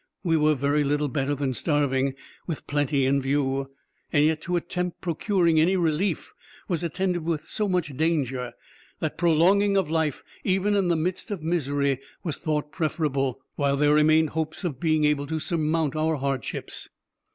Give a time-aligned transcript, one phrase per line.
[0.23, 2.15] We were very little better than starving,
[2.47, 3.69] with plenty in view;
[4.11, 6.33] yet to attempt procuring any relief
[6.67, 8.53] was attended with so much danger,
[8.97, 13.93] that prolonging of life, even in the midst of misery, was thought preferable, while there
[13.93, 16.89] remained hopes of being able to surmount our hardships.